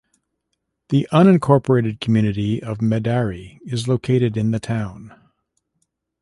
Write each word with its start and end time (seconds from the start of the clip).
The 0.89 1.07
unincorporated 1.11 1.99
community 1.99 2.59
of 2.59 2.79
Medary 2.81 3.59
is 3.67 3.87
located 3.87 4.35
in 4.35 4.49
the 4.49 4.59
town. 4.59 5.13